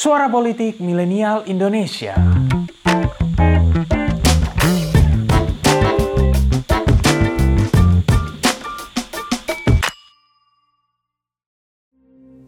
Suara 0.00 0.32
Politik 0.32 0.80
Milenial 0.80 1.44
Indonesia. 1.44 2.16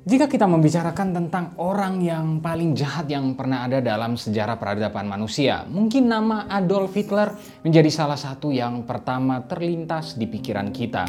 Jika 0.09 0.33
kita 0.33 0.49
membicarakan 0.49 1.13
tentang 1.13 1.53
orang 1.61 2.01
yang 2.01 2.41
paling 2.41 2.73
jahat 2.73 3.13
yang 3.13 3.37
pernah 3.37 3.69
ada 3.69 3.85
dalam 3.85 4.17
sejarah 4.17 4.57
peradaban 4.57 5.05
manusia, 5.05 5.69
mungkin 5.69 6.09
nama 6.09 6.49
Adolf 6.49 6.97
Hitler 6.97 7.37
menjadi 7.61 7.93
salah 7.93 8.17
satu 8.17 8.49
yang 8.49 8.89
pertama 8.89 9.45
terlintas 9.45 10.17
di 10.17 10.25
pikiran 10.25 10.73
kita. 10.73 11.05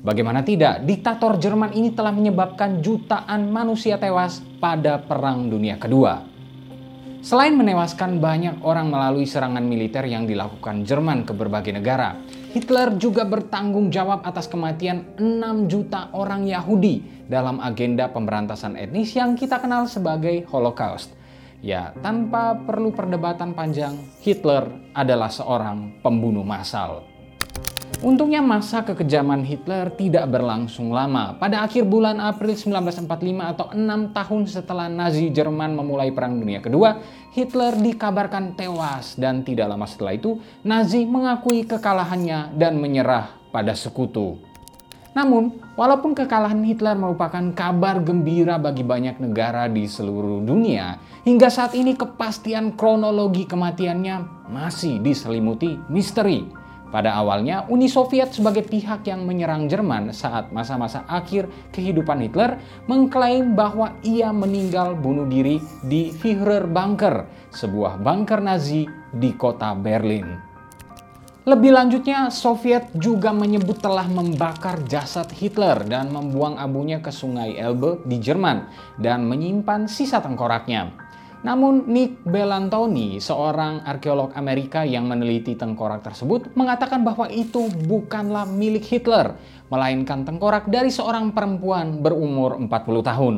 Bagaimana 0.00 0.40
tidak, 0.40 0.88
diktator 0.88 1.36
Jerman 1.36 1.76
ini 1.76 1.92
telah 1.92 2.08
menyebabkan 2.08 2.80
jutaan 2.80 3.52
manusia 3.52 4.00
tewas 4.00 4.40
pada 4.56 4.96
Perang 4.96 5.52
Dunia 5.52 5.76
Kedua. 5.76 6.24
Selain 7.20 7.52
menewaskan 7.52 8.16
banyak 8.16 8.64
orang 8.64 8.88
melalui 8.88 9.28
serangan 9.28 9.60
militer 9.60 10.08
yang 10.08 10.24
dilakukan 10.24 10.88
Jerman 10.88 11.28
ke 11.28 11.36
berbagai 11.36 11.76
negara, 11.76 12.16
Hitler 12.56 12.96
juga 12.96 13.28
bertanggung 13.28 13.92
jawab 13.92 14.24
atas 14.24 14.48
kematian 14.48 15.20
6 15.20 15.68
juta 15.68 16.08
orang 16.16 16.48
Yahudi 16.48 17.28
dalam 17.28 17.60
agenda 17.60 18.08
pemberantasan 18.08 18.80
etnis 18.80 19.12
yang 19.12 19.36
kita 19.36 19.60
kenal 19.60 19.84
sebagai 19.84 20.48
Holocaust. 20.48 21.12
Ya, 21.60 21.92
tanpa 22.00 22.56
perlu 22.56 22.88
perdebatan 22.88 23.52
panjang, 23.52 24.00
Hitler 24.24 24.64
adalah 24.96 25.28
seorang 25.28 26.00
pembunuh 26.00 26.40
massal. 26.40 27.09
Untungnya 28.00 28.40
masa 28.40 28.80
kekejaman 28.80 29.44
Hitler 29.44 29.92
tidak 29.92 30.24
berlangsung 30.32 30.88
lama. 30.88 31.36
Pada 31.36 31.60
akhir 31.68 31.84
bulan 31.84 32.16
April 32.16 32.56
1945 32.56 33.04
atau 33.44 33.68
enam 33.76 34.08
tahun 34.16 34.48
setelah 34.48 34.88
Nazi 34.88 35.28
Jerman 35.28 35.76
memulai 35.76 36.08
Perang 36.08 36.40
Dunia 36.40 36.64
Kedua, 36.64 36.96
Hitler 37.36 37.76
dikabarkan 37.76 38.56
tewas 38.56 39.20
dan 39.20 39.44
tidak 39.44 39.68
lama 39.68 39.84
setelah 39.84 40.16
itu 40.16 40.40
Nazi 40.64 41.04
mengakui 41.04 41.68
kekalahannya 41.68 42.56
dan 42.56 42.80
menyerah 42.80 43.36
pada 43.52 43.76
sekutu. 43.76 44.40
Namun, 45.12 45.60
walaupun 45.76 46.16
kekalahan 46.16 46.64
Hitler 46.64 46.96
merupakan 46.96 47.52
kabar 47.52 48.00
gembira 48.00 48.56
bagi 48.56 48.80
banyak 48.80 49.20
negara 49.20 49.68
di 49.68 49.84
seluruh 49.84 50.40
dunia, 50.40 50.96
hingga 51.28 51.52
saat 51.52 51.76
ini 51.76 51.92
kepastian 51.92 52.80
kronologi 52.80 53.44
kematiannya 53.44 54.48
masih 54.48 55.04
diselimuti 55.04 55.76
misteri. 55.92 56.59
Pada 56.90 57.14
awalnya, 57.14 57.70
Uni 57.70 57.86
Soviet 57.86 58.34
sebagai 58.34 58.66
pihak 58.66 59.06
yang 59.06 59.22
menyerang 59.22 59.70
Jerman 59.70 60.10
saat 60.10 60.50
masa-masa 60.50 61.06
akhir 61.06 61.46
kehidupan 61.70 62.18
Hitler 62.18 62.58
mengklaim 62.90 63.54
bahwa 63.54 63.94
ia 64.02 64.34
meninggal 64.34 64.98
bunuh 64.98 65.30
diri 65.30 65.62
di 65.86 66.10
Führer 66.10 66.66
Bunker, 66.66 67.30
sebuah 67.54 68.02
bunker 68.02 68.42
Nazi 68.42 68.90
di 69.14 69.30
kota 69.38 69.70
Berlin. 69.78 70.50
Lebih 71.46 71.72
lanjutnya, 71.72 72.28
Soviet 72.28 72.90
juga 72.92 73.32
menyebut 73.32 73.78
telah 73.80 74.04
membakar 74.10 74.82
jasad 74.84 75.30
Hitler 75.32 75.86
dan 75.86 76.12
membuang 76.12 76.60
abunya 76.60 77.00
ke 77.00 77.08
sungai 77.08 77.56
Elbe 77.56 78.02
di 78.04 78.20
Jerman 78.20 78.66
dan 79.00 79.24
menyimpan 79.24 79.88
sisa 79.88 80.20
tengkoraknya. 80.20 80.92
Namun 81.40 81.88
Nick 81.88 82.20
Bellantoni, 82.28 83.16
seorang 83.16 83.80
arkeolog 83.88 84.36
Amerika 84.36 84.84
yang 84.84 85.08
meneliti 85.08 85.56
tengkorak 85.56 86.04
tersebut, 86.04 86.52
mengatakan 86.52 87.00
bahwa 87.00 87.32
itu 87.32 87.72
bukanlah 87.88 88.44
milik 88.44 88.84
Hitler, 88.84 89.40
melainkan 89.72 90.28
tengkorak 90.28 90.68
dari 90.68 90.92
seorang 90.92 91.32
perempuan 91.32 92.04
berumur 92.04 92.60
40 92.60 92.68
tahun. 93.00 93.36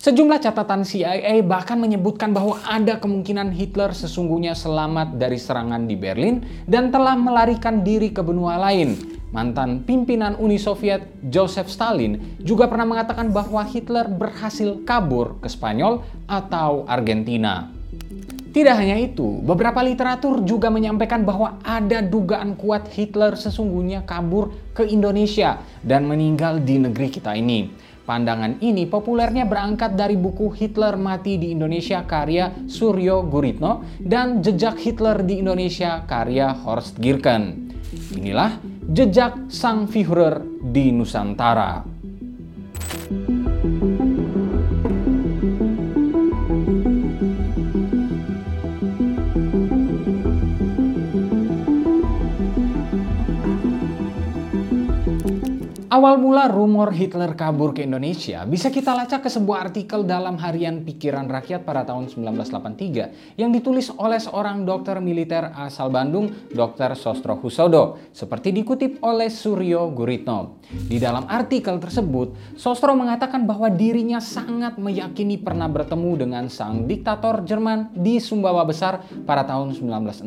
Sejumlah 0.00 0.40
catatan 0.40 0.80
CIA 0.80 1.44
bahkan 1.44 1.76
menyebutkan 1.76 2.32
bahwa 2.32 2.56
ada 2.64 2.96
kemungkinan 2.96 3.52
Hitler 3.52 3.92
sesungguhnya 3.92 4.56
selamat 4.56 5.20
dari 5.20 5.36
serangan 5.36 5.84
di 5.84 5.92
Berlin 5.92 6.40
dan 6.64 6.88
telah 6.88 7.20
melarikan 7.20 7.84
diri 7.84 8.08
ke 8.08 8.24
benua 8.24 8.56
lain, 8.56 9.19
Mantan 9.30 9.86
pimpinan 9.86 10.34
Uni 10.42 10.58
Soviet 10.58 11.06
Joseph 11.30 11.70
Stalin 11.70 12.38
juga 12.42 12.66
pernah 12.66 12.82
mengatakan 12.82 13.30
bahwa 13.30 13.62
Hitler 13.62 14.10
berhasil 14.10 14.82
kabur 14.82 15.38
ke 15.38 15.46
Spanyol 15.46 16.02
atau 16.26 16.82
Argentina. 16.90 17.70
Tidak 18.50 18.74
hanya 18.74 18.98
itu, 18.98 19.38
beberapa 19.46 19.78
literatur 19.78 20.42
juga 20.42 20.74
menyampaikan 20.74 21.22
bahwa 21.22 21.62
ada 21.62 22.02
dugaan 22.02 22.58
kuat 22.58 22.90
Hitler 22.90 23.38
sesungguhnya 23.38 24.02
kabur 24.02 24.50
ke 24.74 24.82
Indonesia 24.90 25.62
dan 25.86 26.10
meninggal 26.10 26.58
di 26.58 26.82
negeri 26.82 27.14
kita 27.14 27.38
ini. 27.38 27.70
Pandangan 28.02 28.58
ini 28.58 28.90
populernya 28.90 29.46
berangkat 29.46 29.94
dari 29.94 30.18
buku 30.18 30.50
Hitler 30.50 30.98
Mati 30.98 31.38
di 31.38 31.54
Indonesia 31.54 32.02
karya 32.02 32.50
Suryo 32.66 33.22
Guritno 33.22 33.86
dan 34.02 34.42
Jejak 34.42 34.82
Hitler 34.82 35.22
di 35.22 35.38
Indonesia 35.38 36.02
karya 36.10 36.50
Horst 36.50 36.98
Girken. 36.98 37.69
Inilah 37.90 38.62
jejak 38.86 39.50
sang 39.50 39.90
Führer 39.90 40.42
di 40.62 40.94
Nusantara. 40.94 41.82
Awal 56.00 56.16
mula 56.16 56.48
rumor 56.48 56.96
Hitler 56.96 57.36
kabur 57.36 57.76
ke 57.76 57.84
Indonesia 57.84 58.48
bisa 58.48 58.72
kita 58.72 58.96
lacak 58.96 59.20
ke 59.20 59.28
sebuah 59.28 59.68
artikel 59.68 60.00
dalam 60.08 60.40
harian 60.40 60.80
Pikiran 60.80 61.28
Rakyat 61.28 61.60
pada 61.60 61.84
tahun 61.84 62.08
1983 62.08 63.36
yang 63.36 63.52
ditulis 63.52 63.92
oleh 64.00 64.16
seorang 64.16 64.64
dokter 64.64 64.96
militer 65.04 65.52
asal 65.52 65.92
Bandung, 65.92 66.32
Dr. 66.56 66.96
Sostro 66.96 67.36
Husodo, 67.44 68.00
seperti 68.16 68.48
dikutip 68.48 69.04
oleh 69.04 69.28
Suryo 69.28 69.92
Guritno. 69.92 70.64
Di 70.72 70.96
dalam 70.96 71.28
artikel 71.28 71.76
tersebut, 71.76 72.56
Sostro 72.56 72.96
mengatakan 72.96 73.44
bahwa 73.44 73.68
dirinya 73.68 74.24
sangat 74.24 74.80
meyakini 74.80 75.36
pernah 75.36 75.68
bertemu 75.68 76.16
dengan 76.16 76.48
sang 76.48 76.88
diktator 76.88 77.44
Jerman 77.44 77.92
di 77.92 78.16
Sumbawa 78.24 78.64
Besar 78.64 79.04
pada 79.28 79.44
tahun 79.44 79.76
1960 79.76 80.24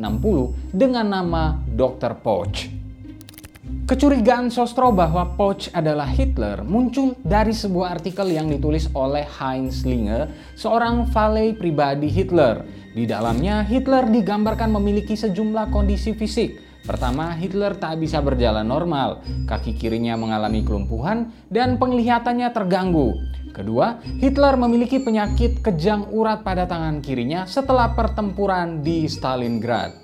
dengan 0.70 1.10
nama 1.10 1.58
Dr. 1.66 2.22
Poch. 2.22 2.83
Kecurigaan 3.82 4.54
Sostro 4.54 4.94
bahwa 4.94 5.34
Poch 5.34 5.66
adalah 5.74 6.06
Hitler 6.06 6.62
muncul 6.62 7.18
dari 7.26 7.50
sebuah 7.50 7.98
artikel 7.98 8.30
yang 8.30 8.46
ditulis 8.46 8.86
oleh 8.94 9.26
Heinz 9.26 9.82
Linge, 9.82 10.30
seorang 10.54 11.10
valet 11.10 11.58
pribadi 11.58 12.06
Hitler. 12.06 12.62
Di 12.94 13.02
dalamnya, 13.10 13.66
Hitler 13.66 14.06
digambarkan 14.06 14.70
memiliki 14.78 15.18
sejumlah 15.18 15.74
kondisi 15.74 16.14
fisik. 16.14 16.62
Pertama, 16.86 17.34
Hitler 17.34 17.74
tak 17.74 17.98
bisa 17.98 18.22
berjalan 18.22 18.62
normal, 18.62 19.26
kaki 19.50 19.74
kirinya 19.74 20.14
mengalami 20.14 20.62
kelumpuhan, 20.62 21.34
dan 21.50 21.74
penglihatannya 21.74 22.54
terganggu. 22.54 23.18
Kedua, 23.50 23.98
Hitler 24.22 24.54
memiliki 24.54 25.02
penyakit 25.02 25.62
kejang 25.62 26.10
urat 26.14 26.46
pada 26.46 26.66
tangan 26.70 27.02
kirinya 27.02 27.46
setelah 27.46 27.90
pertempuran 27.94 28.86
di 28.86 29.10
Stalingrad. 29.10 29.94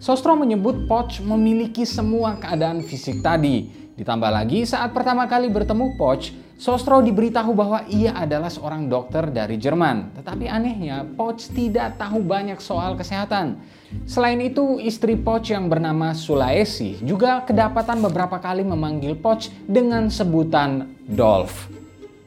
Sostro 0.00 0.32
menyebut 0.32 0.88
Poch 0.88 1.20
memiliki 1.20 1.84
semua 1.84 2.40
keadaan 2.40 2.80
fisik 2.80 3.20
tadi. 3.20 3.68
Ditambah 4.00 4.32
lagi 4.32 4.64
saat 4.64 4.96
pertama 4.96 5.28
kali 5.28 5.52
bertemu 5.52 6.00
Poch, 6.00 6.32
Sostro 6.56 7.04
diberitahu 7.04 7.52
bahwa 7.52 7.84
ia 7.84 8.16
adalah 8.16 8.48
seorang 8.48 8.88
dokter 8.88 9.28
dari 9.28 9.60
Jerman. 9.60 10.16
Tetapi 10.16 10.48
anehnya, 10.48 11.04
Poch 11.04 11.52
tidak 11.52 12.00
tahu 12.00 12.24
banyak 12.24 12.56
soal 12.64 12.96
kesehatan. 12.96 13.60
Selain 14.08 14.40
itu, 14.40 14.80
istri 14.80 15.20
Poch 15.20 15.44
yang 15.52 15.68
bernama 15.68 16.16
Sulaesi 16.16 16.96
juga 17.04 17.44
kedapatan 17.44 18.00
beberapa 18.00 18.40
kali 18.40 18.64
memanggil 18.64 19.20
Poch 19.20 19.52
dengan 19.68 20.08
sebutan 20.08 20.96
Dolph. 21.04 21.68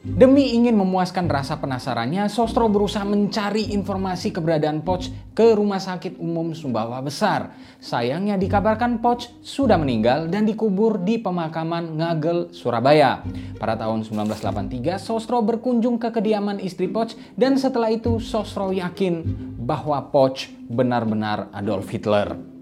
Demi 0.03 0.51
ingin 0.51 0.75
memuaskan 0.75 1.31
rasa 1.31 1.63
penasarannya, 1.63 2.27
Sostro 2.27 2.67
berusaha 2.67 3.07
mencari 3.07 3.71
informasi 3.71 4.35
keberadaan 4.35 4.83
Poch 4.83 5.07
ke 5.31 5.55
Rumah 5.55 5.79
Sakit 5.79 6.19
Umum 6.19 6.51
Sumbawa 6.51 6.99
Besar. 6.99 7.55
Sayangnya 7.79 8.35
dikabarkan 8.35 8.99
Poch 8.99 9.31
sudah 9.39 9.79
meninggal 9.79 10.27
dan 10.27 10.43
dikubur 10.43 10.99
di 10.99 11.23
pemakaman 11.23 11.95
Ngagel, 11.95 12.51
Surabaya. 12.51 13.23
Pada 13.55 13.79
tahun 13.79 14.03
1983, 14.03 14.99
Sostro 14.99 15.39
berkunjung 15.39 15.95
ke 15.95 16.11
kediaman 16.11 16.59
istri 16.59 16.91
Poch 16.91 17.15
dan 17.39 17.55
setelah 17.55 17.87
itu 17.87 18.19
Sostro 18.19 18.75
yakin 18.75 19.23
bahwa 19.55 20.03
Poch 20.11 20.51
benar-benar 20.67 21.47
Adolf 21.55 21.87
Hitler. 21.87 22.52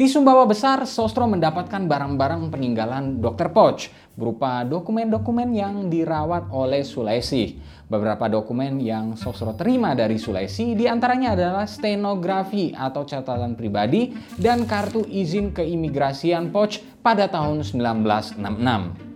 Di 0.00 0.08
Sumbawa 0.08 0.48
Besar, 0.48 0.80
Sostro 0.88 1.28
mendapatkan 1.28 1.84
barang-barang 1.84 2.48
peninggalan 2.48 3.20
Dr. 3.20 3.52
Poch 3.52 3.92
berupa 4.16 4.64
dokumen-dokumen 4.64 5.52
yang 5.52 5.92
dirawat 5.92 6.48
oleh 6.56 6.80
Sulawesi. 6.80 7.60
Beberapa 7.84 8.24
dokumen 8.32 8.80
yang 8.80 9.12
Sostro 9.20 9.52
terima 9.52 9.92
dari 9.92 10.16
Sulawesi 10.16 10.72
di 10.72 10.88
antaranya 10.88 11.36
adalah 11.36 11.68
stenografi 11.68 12.72
atau 12.72 13.04
catatan 13.04 13.52
pribadi 13.52 14.16
dan 14.40 14.64
kartu 14.64 15.04
izin 15.04 15.52
keimigrasian 15.52 16.48
Poch 16.48 16.80
pada 17.04 17.28
tahun 17.28 17.60
1966. 17.60 19.09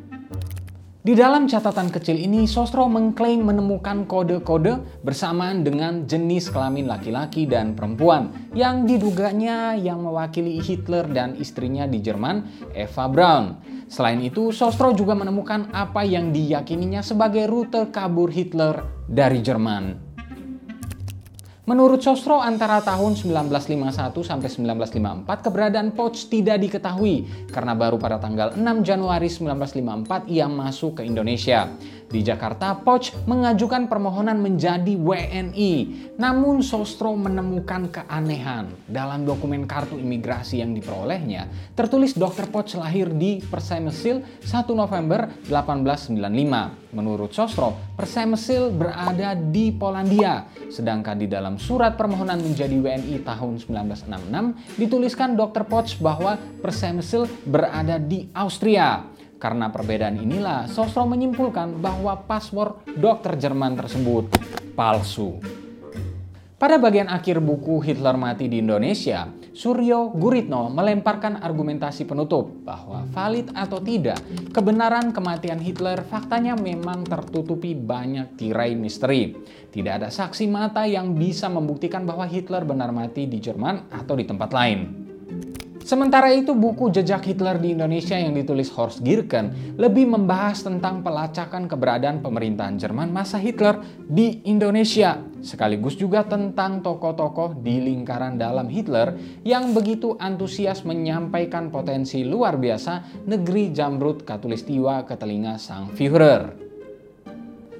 Di 1.04 1.12
dalam 1.12 1.44
catatan 1.44 1.92
kecil 1.92 2.16
ini, 2.16 2.48
Sostro 2.48 2.88
mengklaim 2.88 3.44
menemukan 3.44 4.08
kode-kode 4.08 5.04
bersamaan 5.04 5.60
dengan 5.60 6.08
jenis 6.08 6.48
kelamin 6.48 6.88
laki-laki 6.88 7.44
dan 7.44 7.76
perempuan 7.76 8.32
yang 8.56 8.88
diduganya 8.88 9.76
yang 9.76 10.00
mewakili 10.00 10.56
Hitler 10.64 11.04
dan 11.12 11.36
istrinya 11.36 11.84
di 11.84 12.00
Jerman, 12.00 12.48
Eva 12.72 13.04
Braun. 13.12 13.60
Selain 13.84 14.16
itu, 14.24 14.48
Sostro 14.48 14.96
juga 14.96 15.12
menemukan 15.12 15.68
apa 15.76 16.08
yang 16.08 16.32
diyakininya 16.32 17.04
sebagai 17.04 17.52
rute 17.52 17.92
kabur 17.92 18.32
Hitler 18.32 19.04
dari 19.04 19.44
Jerman. 19.44 20.03
Menurut 21.64 22.05
Sostro, 22.05 22.44
antara 22.44 22.84
tahun 22.84 23.16
1951 23.16 24.20
sampai 24.20 24.52
1954 24.52 25.25
keberadaan 25.49 25.96
Poch 25.96 26.28
tidak 26.28 26.61
diketahui 26.61 27.49
karena 27.49 27.72
baru 27.72 27.96
pada 27.96 28.20
tanggal 28.20 28.52
6 28.52 28.61
Januari 28.84 29.32
1954 29.32 30.28
ia 30.28 30.44
masuk 30.44 31.00
ke 31.00 31.08
Indonesia. 31.08 31.72
Di 32.10 32.20
Jakarta, 32.22 32.78
Poch 32.78 33.10
mengajukan 33.26 33.90
permohonan 33.90 34.38
menjadi 34.38 34.94
WNI. 34.94 35.72
Namun 36.14 36.62
Sostro 36.62 37.10
menemukan 37.18 37.90
keanehan. 37.90 38.70
Dalam 38.86 39.26
dokumen 39.26 39.66
kartu 39.66 39.98
imigrasi 39.98 40.62
yang 40.62 40.76
diperolehnya, 40.76 41.50
tertulis 41.74 42.14
Dr. 42.14 42.46
Poch 42.52 42.76
lahir 42.78 43.10
di 43.10 43.42
Persemesil 43.42 44.22
1 44.44 44.50
November 44.76 45.26
1895. 45.50 46.84
Menurut 46.94 47.34
Sostro, 47.34 47.74
Persemesil 47.98 48.70
berada 48.70 49.34
di 49.34 49.74
Polandia. 49.74 50.46
Sedangkan 50.70 51.18
di 51.18 51.26
dalam 51.26 51.58
surat 51.58 51.98
permohonan 51.98 52.38
menjadi 52.38 52.78
WNI 52.78 53.26
tahun 53.26 53.58
1966 53.58 54.78
dituliskan 54.78 55.34
Dr. 55.34 55.66
Poch 55.66 55.98
bahwa 55.98 56.38
Persemesil 56.62 57.26
berada 57.42 57.98
di 57.98 58.30
Austria. 58.30 59.13
Karena 59.38 59.69
perbedaan 59.69 60.16
inilah, 60.16 60.70
Sostro 60.70 61.04
menyimpulkan 61.04 61.78
bahwa 61.82 62.16
paspor 62.25 62.81
dokter 62.96 63.36
Jerman 63.36 63.76
tersebut 63.76 64.31
palsu. 64.72 65.38
Pada 66.54 66.81
bagian 66.81 67.12
akhir 67.12 67.44
buku 67.44 67.82
Hitler 67.84 68.16
Mati 68.16 68.48
di 68.48 68.64
Indonesia, 68.64 69.28
Suryo 69.54 70.10
Guritno 70.10 70.66
melemparkan 70.66 71.38
argumentasi 71.38 72.08
penutup 72.08 72.50
bahwa 72.64 73.06
valid 73.12 73.52
atau 73.52 73.78
tidak, 73.84 74.19
kebenaran 74.50 75.12
kematian 75.12 75.60
Hitler 75.60 76.02
faktanya 76.08 76.56
memang 76.56 77.04
tertutupi 77.04 77.76
banyak 77.76 78.34
tirai 78.34 78.75
misteri. 78.75 79.37
Tidak 79.70 79.92
ada 79.92 80.08
saksi 80.08 80.48
mata 80.48 80.88
yang 80.88 81.14
bisa 81.14 81.52
membuktikan 81.52 82.08
bahwa 82.08 82.25
Hitler 82.26 82.64
benar 82.64 82.96
mati 82.96 83.28
di 83.28 83.38
Jerman 83.38 83.92
atau 83.92 84.16
di 84.16 84.25
tempat 84.25 84.50
lain. 84.50 85.03
Sementara 85.84 86.32
itu 86.32 86.56
buku 86.56 86.88
Jejak 86.88 87.28
Hitler 87.28 87.60
di 87.60 87.76
Indonesia 87.76 88.16
yang 88.16 88.32
ditulis 88.32 88.72
Horst 88.72 89.04
Girken 89.04 89.76
lebih 89.76 90.08
membahas 90.08 90.64
tentang 90.64 91.04
pelacakan 91.04 91.69
keberadaan 91.69 92.25
pemerintahan 92.25 92.81
Jerman 92.81 93.12
masa 93.12 93.36
Hitler 93.36 93.84
di 94.08 94.40
Indonesia. 94.48 95.20
Sekaligus 95.44 96.00
juga 96.00 96.25
tentang 96.25 96.81
tokoh-tokoh 96.81 97.60
di 97.60 97.84
lingkaran 97.84 98.40
dalam 98.40 98.72
Hitler 98.72 99.12
yang 99.44 99.76
begitu 99.76 100.16
antusias 100.16 100.88
menyampaikan 100.88 101.69
potensi 101.69 102.25
luar 102.25 102.56
biasa 102.56 103.20
negeri 103.28 103.69
Jamrut 103.76 104.25
Katulistiwa 104.25 105.04
ke 105.04 105.20
telinga 105.20 105.60
sang 105.60 105.92
Führer. 105.92 106.63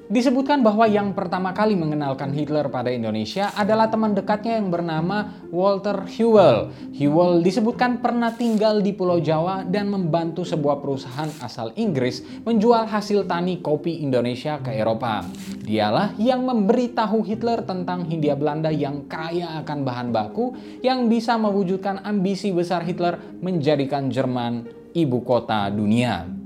Disebutkan 0.05 0.61
bahwa 0.61 0.85
yang 0.85 1.17
pertama 1.17 1.49
kali 1.49 1.73
mengenalkan 1.73 2.29
Hitler 2.29 2.69
pada 2.69 2.93
Indonesia 2.93 3.49
adalah 3.57 3.89
teman 3.89 4.13
dekatnya 4.13 4.61
yang 4.61 4.69
bernama 4.69 5.33
Walter 5.49 6.05
Hewell. 6.05 6.69
Hewell 6.93 7.41
disebutkan 7.41 8.05
pernah 8.05 8.29
tinggal 8.29 8.85
di 8.85 8.93
Pulau 8.93 9.17
Jawa 9.17 9.65
dan 9.65 9.89
membantu 9.89 10.45
sebuah 10.45 10.77
perusahaan 10.77 11.25
asal 11.41 11.73
Inggris 11.73 12.21
menjual 12.45 12.85
hasil 12.85 13.25
tani 13.25 13.65
kopi 13.65 14.05
Indonesia 14.05 14.61
ke 14.61 14.77
Eropa. 14.77 15.25
Dialah 15.65 16.13
yang 16.21 16.45
memberitahu 16.45 17.25
Hitler 17.25 17.65
tentang 17.65 18.05
Hindia 18.05 18.37
Belanda 18.37 18.69
yang 18.69 19.09
kaya 19.09 19.57
akan 19.65 19.81
bahan 19.81 20.13
baku 20.13 20.53
yang 20.85 21.09
bisa 21.09 21.33
mewujudkan 21.33 22.05
ambisi 22.05 22.53
besar 22.53 22.85
Hitler 22.85 23.17
menjadikan 23.41 24.13
Jerman 24.13 24.69
ibu 24.93 25.25
kota 25.25 25.65
dunia. 25.73 26.44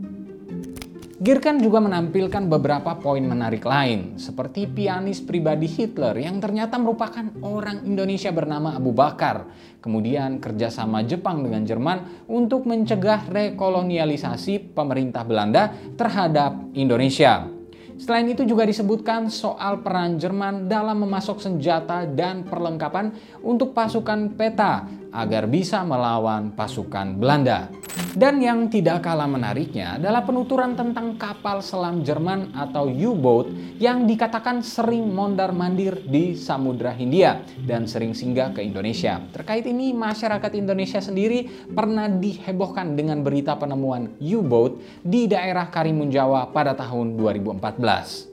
Girkan 1.19 1.60
juga 1.60 1.83
menampilkan 1.83 2.48
beberapa 2.48 2.95
poin 2.95 3.19
menarik 3.19 3.68
lain, 3.68 4.16
seperti 4.16 4.71
pianis 4.71 5.19
pribadi 5.19 5.68
Hitler 5.68 6.16
yang 6.16 6.39
ternyata 6.39 6.80
merupakan 6.80 7.27
orang 7.44 7.83
Indonesia 7.83 8.31
bernama 8.31 8.80
Abu 8.80 8.95
Bakar. 8.95 9.44
Kemudian 9.83 10.39
kerjasama 10.39 11.04
Jepang 11.04 11.44
dengan 11.44 11.68
Jerman 11.68 12.24
untuk 12.31 12.63
mencegah 12.63 13.27
rekolonialisasi 13.27 14.71
pemerintah 14.71 15.27
Belanda 15.27 15.75
terhadap 16.00 16.71
Indonesia. 16.80 17.51
Selain 18.00 18.24
itu 18.31 18.48
juga 18.48 18.63
disebutkan 18.63 19.27
soal 19.27 19.83
peran 19.83 20.15
Jerman 20.15 20.72
dalam 20.72 21.04
memasok 21.04 21.44
senjata 21.44 22.07
dan 22.07 22.48
perlengkapan 22.48 23.12
untuk 23.44 23.75
pasukan 23.75 24.39
peta 24.39 24.88
agar 25.13 25.50
bisa 25.50 25.81
melawan 25.85 26.53
pasukan 26.53 27.17
Belanda. 27.17 27.69
Dan 28.09 28.41
yang 28.41 28.73
tidak 28.73 29.06
kalah 29.06 29.29
menariknya 29.29 30.01
adalah 30.01 30.25
penuturan 30.25 30.73
tentang 30.73 31.13
kapal 31.19 31.61
selam 31.61 32.01
Jerman 32.01 32.57
atau 32.57 32.89
U-boat 32.89 33.53
yang 33.77 34.09
dikatakan 34.09 34.65
sering 34.65 35.13
mondar-mandir 35.13 36.01
di 36.09 36.33
Samudra 36.33 36.89
Hindia 36.89 37.45
dan 37.69 37.85
sering 37.85 38.17
singgah 38.17 38.50
ke 38.50 38.65
Indonesia. 38.65 39.21
Terkait 39.29 39.67
ini, 39.69 39.94
masyarakat 39.94 40.51
Indonesia 40.57 40.97
sendiri 40.97 41.69
pernah 41.69 42.09
dihebohkan 42.09 42.97
dengan 42.97 43.21
berita 43.21 43.53
penemuan 43.59 44.17
U-boat 44.17 44.81
di 45.05 45.29
daerah 45.29 45.69
Karimun 45.69 46.09
Jawa 46.09 46.50
pada 46.50 46.73
tahun 46.73 47.13
2014. 47.13 48.29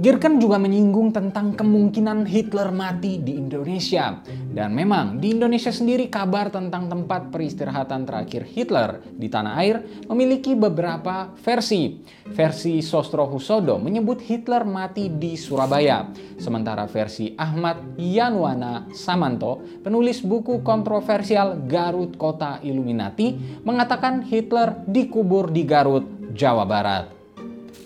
Girken 0.00 0.40
juga 0.40 0.56
menyinggung 0.56 1.12
tentang 1.12 1.52
kemungkinan 1.52 2.24
Hitler 2.24 2.72
mati 2.72 3.20
di 3.20 3.36
Indonesia. 3.36 4.16
Dan 4.50 4.74
memang 4.74 5.22
di 5.22 5.30
Indonesia 5.30 5.70
sendiri 5.70 6.10
kabar 6.10 6.50
tentang 6.50 6.90
tempat 6.90 7.30
peristirahatan 7.30 8.02
terakhir 8.02 8.42
Hitler 8.50 8.98
di 9.14 9.30
tanah 9.30 9.54
air 9.62 9.78
memiliki 10.10 10.58
beberapa 10.58 11.30
versi. 11.38 12.02
Versi 12.34 12.82
Sostro 12.82 13.30
Husodo 13.30 13.78
menyebut 13.78 14.18
Hitler 14.18 14.66
mati 14.66 15.06
di 15.06 15.38
Surabaya. 15.38 16.10
Sementara 16.34 16.90
versi 16.90 17.30
Ahmad 17.38 17.94
Yanwana 17.94 18.90
Samanto, 18.90 19.62
penulis 19.86 20.18
buku 20.26 20.66
kontroversial 20.66 21.54
Garut 21.70 22.18
Kota 22.18 22.58
Illuminati, 22.66 23.62
mengatakan 23.62 24.26
Hitler 24.26 24.82
dikubur 24.82 25.54
di 25.54 25.62
Garut, 25.62 26.34
Jawa 26.34 26.66
Barat. 26.66 27.06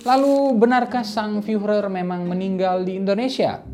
Lalu 0.04 0.56
benarkah 0.56 1.04
sang 1.04 1.44
Führer 1.44 1.88
memang 1.92 2.24
meninggal 2.24 2.84
di 2.84 2.96
Indonesia? 2.96 3.73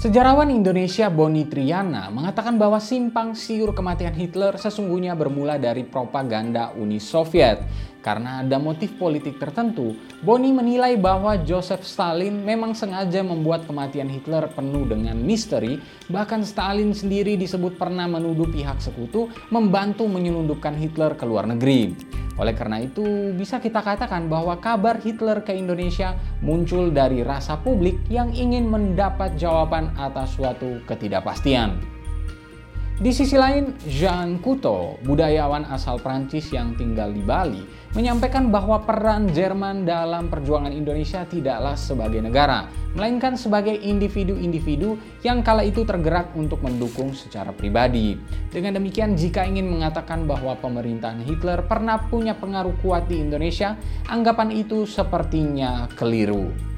Sejarawan 0.00 0.48
Indonesia 0.48 1.12
Boni 1.12 1.44
Triana 1.44 2.08
mengatakan 2.08 2.56
bahwa 2.56 2.80
simpang 2.80 3.36
siur 3.36 3.76
kematian 3.76 4.16
Hitler 4.16 4.56
sesungguhnya 4.56 5.12
bermula 5.12 5.60
dari 5.60 5.84
propaganda 5.84 6.72
Uni 6.72 6.96
Soviet 6.96 7.60
karena 8.00 8.40
ada 8.40 8.56
motif 8.56 8.96
politik 8.96 9.36
tertentu, 9.36 9.96
Boni 10.24 10.52
menilai 10.52 10.96
bahwa 10.96 11.36
Joseph 11.44 11.84
Stalin 11.84 12.40
memang 12.44 12.72
sengaja 12.72 13.20
membuat 13.20 13.68
kematian 13.68 14.08
Hitler 14.08 14.48
penuh 14.52 14.88
dengan 14.88 15.20
misteri, 15.20 15.76
bahkan 16.08 16.40
Stalin 16.40 16.96
sendiri 16.96 17.36
disebut 17.36 17.76
pernah 17.76 18.08
menuduh 18.08 18.48
pihak 18.48 18.80
sekutu 18.80 19.28
membantu 19.52 20.08
menyelundupkan 20.08 20.76
Hitler 20.76 21.12
ke 21.16 21.28
luar 21.28 21.44
negeri. 21.44 21.92
Oleh 22.40 22.56
karena 22.56 22.80
itu, 22.80 23.36
bisa 23.36 23.60
kita 23.60 23.84
katakan 23.84 24.24
bahwa 24.32 24.56
kabar 24.56 24.96
Hitler 24.96 25.44
ke 25.44 25.52
Indonesia 25.52 26.16
muncul 26.40 26.88
dari 26.88 27.20
rasa 27.20 27.60
publik 27.60 28.00
yang 28.08 28.32
ingin 28.32 28.64
mendapat 28.64 29.36
jawaban 29.36 29.92
atas 30.00 30.40
suatu 30.40 30.80
ketidakpastian. 30.88 31.99
Di 33.00 33.16
sisi 33.16 33.32
lain, 33.32 33.80
Jean 33.88 34.36
Couto, 34.44 35.00
budayawan 35.00 35.64
asal 35.72 35.96
Prancis 36.04 36.52
yang 36.52 36.76
tinggal 36.76 37.08
di 37.08 37.24
Bali, 37.24 37.64
menyampaikan 37.96 38.52
bahwa 38.52 38.76
peran 38.84 39.24
Jerman 39.32 39.88
dalam 39.88 40.28
perjuangan 40.28 40.68
Indonesia 40.68 41.24
tidaklah 41.24 41.80
sebagai 41.80 42.20
negara, 42.20 42.68
melainkan 42.92 43.40
sebagai 43.40 43.72
individu-individu 43.72 45.00
yang 45.24 45.40
kala 45.40 45.64
itu 45.64 45.80
tergerak 45.88 46.36
untuk 46.36 46.60
mendukung 46.60 47.16
secara 47.16 47.56
pribadi. 47.56 48.20
Dengan 48.52 48.76
demikian, 48.76 49.16
jika 49.16 49.48
ingin 49.48 49.72
mengatakan 49.72 50.28
bahwa 50.28 50.52
pemerintahan 50.60 51.24
Hitler 51.24 51.64
pernah 51.64 52.04
punya 52.04 52.36
pengaruh 52.36 52.76
kuat 52.84 53.08
di 53.08 53.16
Indonesia, 53.16 53.80
anggapan 54.12 54.52
itu 54.52 54.84
sepertinya 54.84 55.88
keliru. 55.96 56.69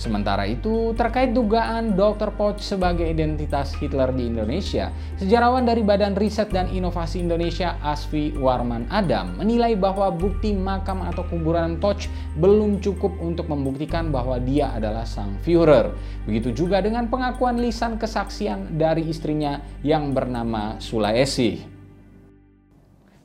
Sementara 0.00 0.48
itu, 0.48 0.96
terkait 0.96 1.36
dugaan 1.36 1.92
Dr. 1.92 2.32
Poch 2.32 2.56
sebagai 2.56 3.04
identitas 3.04 3.76
Hitler 3.76 4.08
di 4.16 4.32
Indonesia, 4.32 4.88
sejarawan 5.20 5.68
dari 5.68 5.84
Badan 5.84 6.16
Riset 6.16 6.48
dan 6.48 6.72
Inovasi 6.72 7.20
Indonesia 7.20 7.76
Asfi 7.84 8.32
Warman 8.32 8.88
Adam 8.88 9.36
menilai 9.36 9.76
bahwa 9.76 10.08
bukti 10.08 10.56
makam 10.56 11.04
atau 11.04 11.20
kuburan 11.28 11.76
Poch 11.76 12.08
belum 12.40 12.80
cukup 12.80 13.12
untuk 13.20 13.52
membuktikan 13.52 14.08
bahwa 14.08 14.40
dia 14.40 14.72
adalah 14.72 15.04
sang 15.04 15.36
Führer. 15.44 15.92
Begitu 16.24 16.64
juga 16.64 16.80
dengan 16.80 17.12
pengakuan 17.12 17.60
lisan 17.60 18.00
kesaksian 18.00 18.80
dari 18.80 19.04
istrinya 19.04 19.60
yang 19.84 20.16
bernama 20.16 20.80
Sulaesi. 20.80 21.69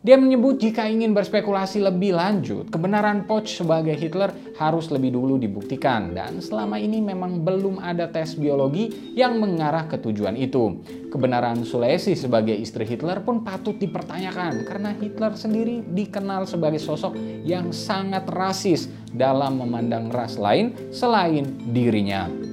Dia 0.05 0.21
menyebut 0.21 0.61
jika 0.61 0.85
ingin 0.85 1.17
berspekulasi 1.17 1.81
lebih 1.81 2.13
lanjut, 2.13 2.69
kebenaran 2.69 3.25
Poch 3.25 3.49
sebagai 3.49 3.97
Hitler 3.97 4.29
harus 4.53 4.93
lebih 4.93 5.17
dulu 5.17 5.41
dibuktikan 5.41 6.13
dan 6.13 6.45
selama 6.45 6.77
ini 6.77 7.01
memang 7.01 7.41
belum 7.41 7.81
ada 7.81 8.05
tes 8.13 8.37
biologi 8.37 8.93
yang 9.17 9.41
mengarah 9.41 9.89
ke 9.89 9.97
tujuan 9.97 10.37
itu. 10.37 10.77
Kebenaran 11.09 11.65
Sulesi 11.65 12.13
sebagai 12.13 12.53
istri 12.53 12.85
Hitler 12.85 13.25
pun 13.25 13.41
patut 13.41 13.81
dipertanyakan 13.81 14.69
karena 14.69 14.93
Hitler 14.93 15.33
sendiri 15.33 15.81
dikenal 15.81 16.45
sebagai 16.45 16.77
sosok 16.77 17.17
yang 17.41 17.73
sangat 17.73 18.29
rasis 18.29 18.85
dalam 19.09 19.57
memandang 19.57 20.13
ras 20.13 20.37
lain 20.37 20.93
selain 20.93 21.49
dirinya. 21.73 22.44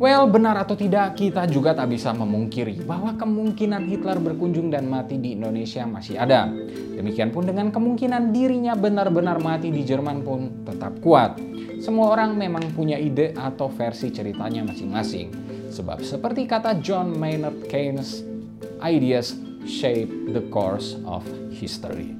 Well, 0.00 0.32
benar 0.32 0.56
atau 0.56 0.72
tidak, 0.72 1.20
kita 1.20 1.44
juga 1.44 1.76
tak 1.76 1.92
bisa 1.92 2.16
memungkiri 2.16 2.88
bahwa 2.88 3.12
kemungkinan 3.20 3.84
Hitler 3.84 4.16
berkunjung 4.16 4.72
dan 4.72 4.88
mati 4.88 5.20
di 5.20 5.36
Indonesia 5.36 5.84
masih 5.84 6.16
ada. 6.16 6.48
Demikian 6.96 7.28
pun 7.28 7.44
dengan 7.44 7.68
kemungkinan 7.68 8.32
dirinya 8.32 8.72
benar-benar 8.72 9.44
mati 9.44 9.68
di 9.68 9.84
Jerman 9.84 10.24
pun 10.24 10.64
tetap 10.64 11.04
kuat. 11.04 11.36
Semua 11.84 12.16
orang 12.16 12.32
memang 12.32 12.72
punya 12.72 12.96
ide 12.96 13.36
atau 13.36 13.68
versi 13.68 14.08
ceritanya 14.08 14.64
masing-masing. 14.64 15.36
Sebab 15.68 16.00
seperti 16.00 16.48
kata 16.48 16.80
John 16.80 17.12
Maynard 17.20 17.68
Keynes, 17.68 18.24
ideas 18.80 19.36
shape 19.68 20.32
the 20.32 20.40
course 20.48 20.96
of 21.04 21.28
history. 21.52 22.19